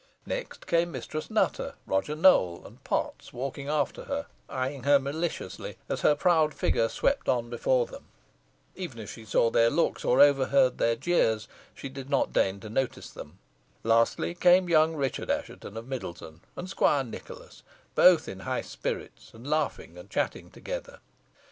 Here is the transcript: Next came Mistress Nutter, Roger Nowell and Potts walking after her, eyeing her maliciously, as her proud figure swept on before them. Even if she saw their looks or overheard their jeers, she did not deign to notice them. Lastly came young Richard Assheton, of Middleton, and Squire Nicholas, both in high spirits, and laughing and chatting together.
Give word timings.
Next 0.25 0.65
came 0.65 0.91
Mistress 0.91 1.29
Nutter, 1.29 1.75
Roger 1.85 2.15
Nowell 2.15 2.65
and 2.65 2.83
Potts 2.83 3.31
walking 3.31 3.67
after 3.67 4.05
her, 4.05 4.25
eyeing 4.49 4.81
her 4.81 4.97
maliciously, 4.97 5.77
as 5.87 6.01
her 6.01 6.15
proud 6.15 6.55
figure 6.55 6.89
swept 6.89 7.29
on 7.29 7.51
before 7.51 7.85
them. 7.85 8.05
Even 8.75 8.97
if 8.97 9.11
she 9.13 9.25
saw 9.25 9.51
their 9.51 9.69
looks 9.69 10.03
or 10.03 10.19
overheard 10.19 10.79
their 10.79 10.95
jeers, 10.95 11.47
she 11.75 11.87
did 11.87 12.09
not 12.09 12.33
deign 12.33 12.59
to 12.61 12.67
notice 12.67 13.11
them. 13.11 13.37
Lastly 13.83 14.33
came 14.33 14.67
young 14.67 14.95
Richard 14.95 15.29
Assheton, 15.29 15.77
of 15.77 15.87
Middleton, 15.87 16.41
and 16.55 16.67
Squire 16.67 17.03
Nicholas, 17.03 17.61
both 17.93 18.27
in 18.27 18.39
high 18.39 18.61
spirits, 18.63 19.31
and 19.35 19.47
laughing 19.47 19.99
and 19.99 20.09
chatting 20.09 20.49
together. 20.49 20.97